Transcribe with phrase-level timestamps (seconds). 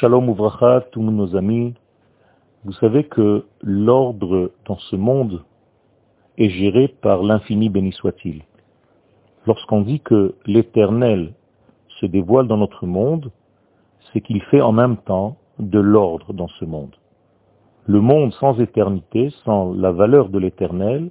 [0.00, 1.74] Shalom Uvracha, tous nos amis.
[2.64, 5.42] Vous savez que l'ordre dans ce monde
[6.36, 8.44] est géré par l'infini béni soit-il.
[9.44, 11.34] Lorsqu'on dit que l'éternel
[11.98, 13.32] se dévoile dans notre monde,
[14.12, 16.94] c'est qu'il fait en même temps de l'ordre dans ce monde.
[17.86, 21.10] Le monde sans éternité, sans la valeur de l'éternel,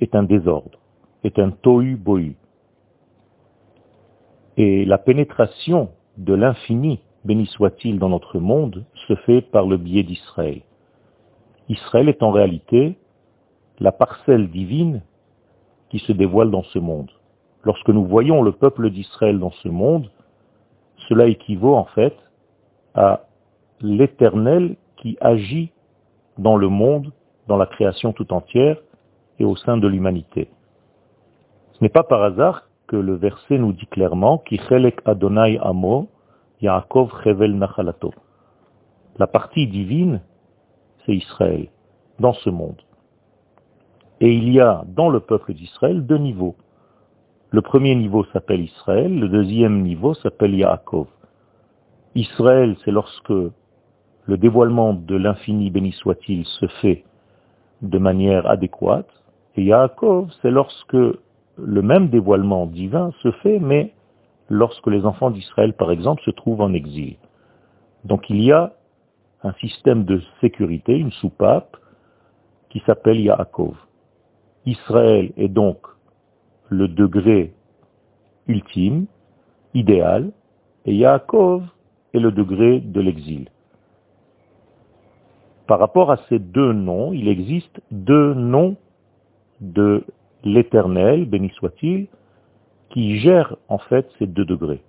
[0.00, 0.78] est un désordre,
[1.22, 2.34] est un tohu bohu.
[4.56, 10.04] Et la pénétration de l'infini, béni soit-il, dans notre monde, se fait par le biais
[10.04, 10.62] d'Israël.
[11.68, 12.96] Israël est en réalité
[13.80, 15.02] la parcelle divine
[15.90, 17.10] qui se dévoile dans ce monde.
[17.64, 20.10] Lorsque nous voyons le peuple d'Israël dans ce monde,
[21.08, 22.16] cela équivaut en fait
[22.94, 23.26] à
[23.80, 25.72] l'éternel qui agit
[26.38, 27.12] dans le monde,
[27.48, 28.78] dans la création tout entière
[29.38, 30.48] et au sein de l'humanité.
[31.72, 36.08] Ce n'est pas par hasard que le verset nous dit clairement Kichelek Adonai Amo,
[36.62, 38.12] Yaakov Chevel Nachalato.
[39.18, 40.20] La partie divine,
[41.04, 41.68] c'est Israël,
[42.18, 42.80] dans ce monde.
[44.20, 46.56] Et il y a dans le peuple d'Israël deux niveaux.
[47.50, 51.06] Le premier niveau s'appelle Israël, le deuxième niveau s'appelle Yaakov.
[52.14, 57.04] Israël, c'est lorsque le dévoilement de l'infini béni soit-il se fait
[57.82, 59.10] de manière adéquate,
[59.56, 60.96] et Yaakov, c'est lorsque
[61.58, 63.92] le même dévoilement divin se fait, mais
[64.48, 67.16] lorsque les enfants d'Israël, par exemple, se trouvent en exil.
[68.04, 68.72] Donc il y a
[69.42, 71.76] un système de sécurité, une soupape,
[72.70, 73.76] qui s'appelle Yaakov.
[74.66, 75.78] Israël est donc
[76.68, 77.54] le degré
[78.48, 79.06] ultime,
[79.74, 80.32] idéal,
[80.84, 81.64] et Yaakov
[82.14, 83.48] est le degré de l'exil.
[85.66, 88.76] Par rapport à ces deux noms, il existe deux noms
[89.60, 90.04] de
[90.44, 92.06] l'éternel, béni soit-il,
[92.90, 94.82] qui gère en fait ces deux degrés.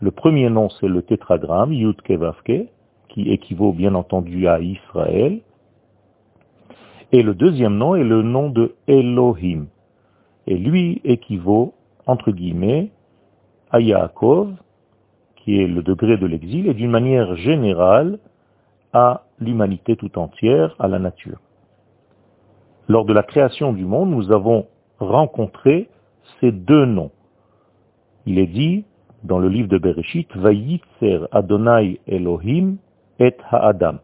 [0.00, 2.68] Le premier nom, c'est le tétragramme, Yud Kevavke,
[3.08, 5.40] qui équivaut bien entendu à Israël.
[7.12, 9.66] Et le deuxième nom est le nom de Elohim.
[10.46, 11.74] Et lui équivaut,
[12.06, 12.90] entre guillemets,
[13.70, 14.52] à Yaakov,
[15.36, 18.18] qui est le degré de l'exil, et d'une manière générale,
[18.92, 21.38] à l'humanité tout entière, à la nature.
[22.88, 24.66] Lors de la création du monde, nous avons
[24.98, 25.88] rencontré
[26.40, 27.10] ces deux noms.
[28.26, 28.84] Il est dit
[29.22, 32.76] dans le livre de Bereshit, Vayitzer Adonai Elohim
[33.18, 34.00] et Ha'adam.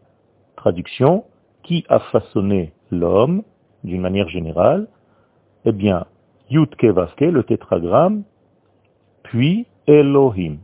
[0.55, 1.25] Traduction,
[1.63, 3.43] qui a façonné l'homme,
[3.83, 4.87] d'une manière générale?
[5.65, 6.05] Eh bien,
[6.49, 8.23] Yud le tétragramme,
[9.23, 10.57] puis Elohim.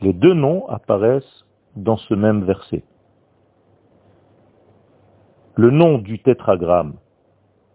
[0.00, 2.84] Les deux noms apparaissent dans ce même verset.
[5.56, 6.94] Le nom du tétragramme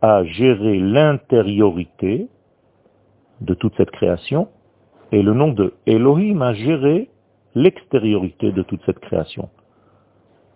[0.01, 2.27] a géré l'intériorité
[3.41, 4.47] de toute cette création,
[5.11, 7.09] et le nom de Elohim a géré
[7.53, 9.49] l'extériorité de toute cette création.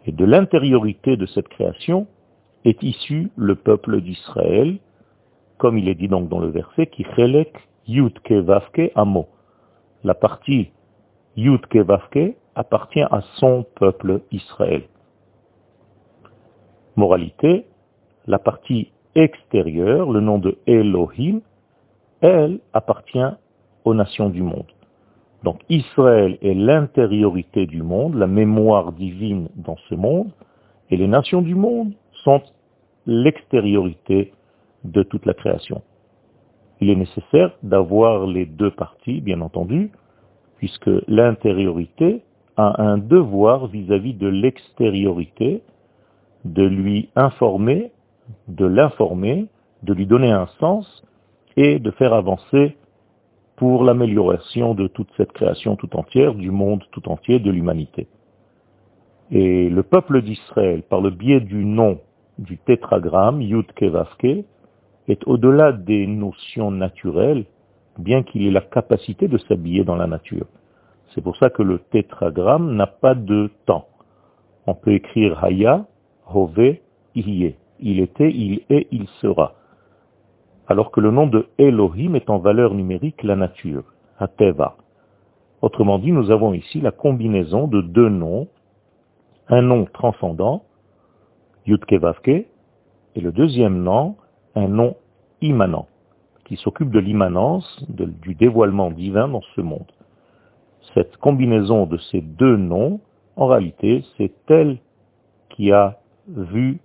[0.05, 2.07] Et de l'intériorité de cette création
[2.63, 4.77] est issu le peuple d'Israël,
[5.57, 7.55] comme il est dit donc dans le verset, qui chelek
[7.87, 9.27] yutke vavke amo.
[10.03, 10.71] La partie
[11.35, 14.83] yutke vavke appartient à son peuple Israël.
[16.95, 17.65] Moralité,
[18.25, 21.41] la partie extérieure, le nom de Elohim,
[22.21, 23.19] elle appartient
[23.85, 24.65] aux nations du monde.
[25.43, 30.31] Donc Israël est l'intériorité du monde, la mémoire divine dans ce monde,
[30.89, 32.41] et les nations du monde sont
[33.05, 34.33] l'extériorité
[34.83, 35.81] de toute la création.
[36.81, 39.91] Il est nécessaire d'avoir les deux parties, bien entendu,
[40.57, 42.23] puisque l'intériorité
[42.57, 45.61] a un devoir vis-à-vis -vis de l'extériorité
[46.43, 47.91] de lui informer,
[48.47, 49.47] de l'informer,
[49.83, 51.03] de lui donner un sens
[51.57, 52.75] et de faire avancer
[53.55, 58.07] pour l'amélioration de toute cette création tout entière, du monde tout entier, de l'humanité.
[59.31, 61.99] Et le peuple d'Israël, par le biais du nom
[62.37, 64.45] du tétragramme, Yud Kevavke,
[65.07, 67.45] est au-delà des notions naturelles,
[67.97, 70.47] bien qu'il ait la capacité de s'habiller dans la nature.
[71.13, 73.87] C'est pour ça que le tétragramme n'a pas de temps.
[74.67, 75.85] On peut écrire Haya,
[76.27, 76.75] Hove,
[77.15, 77.55] Iye.
[77.79, 79.53] Il était, il est, il sera.
[80.67, 83.83] Alors que le nom de Elohim est en valeur numérique la nature,
[84.17, 84.77] Ateva.
[85.61, 88.47] Autrement dit, nous avons ici la combinaison de deux noms,
[89.47, 90.63] un nom transcendant,
[91.65, 94.15] Yudkevavke, et le deuxième nom,
[94.55, 94.95] un nom
[95.41, 95.87] immanent,
[96.45, 99.91] qui s'occupe de l'immanence, du dévoilement divin dans ce monde.
[100.93, 103.01] Cette combinaison de ces deux noms,
[103.35, 104.77] en réalité, c'est elle
[105.49, 106.79] qui a vu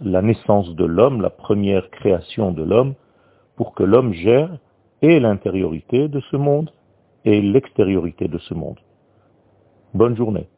[0.00, 2.94] la naissance de l'homme, la première création de l'homme,
[3.56, 4.58] pour que l'homme gère
[5.02, 6.70] et l'intériorité de ce monde
[7.24, 8.78] et l'extériorité de ce monde.
[9.92, 10.48] Bonne journée.